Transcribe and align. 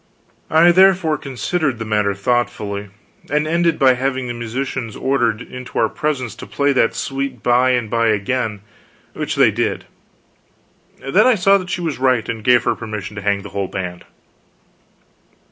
I 0.49 0.71
therefore 0.71 1.19
considered 1.19 1.77
the 1.77 1.85
matter 1.85 2.15
thoughtfully, 2.15 2.89
and 3.29 3.45
ended 3.47 3.77
by 3.77 3.93
having 3.93 4.25
the 4.27 4.33
musicians 4.33 4.95
ordered 4.95 5.43
into 5.43 5.77
our 5.77 5.89
presence 5.89 6.33
to 6.37 6.47
play 6.47 6.73
that 6.73 6.95
Sweet 6.95 7.43
Bye 7.43 7.73
and 7.73 7.87
Bye 7.87 8.07
again, 8.07 8.61
which 9.13 9.35
they 9.35 9.51
did. 9.51 9.85
Then 10.97 11.27
I 11.27 11.35
saw 11.35 11.59
that 11.59 11.69
she 11.69 11.81
was 11.81 11.99
right, 11.99 12.27
and 12.27 12.43
gave 12.43 12.63
her 12.63 12.73
permission 12.73 13.15
to 13.17 13.21
hang 13.21 13.43
the 13.43 13.49
whole 13.49 13.67
band. 13.67 14.05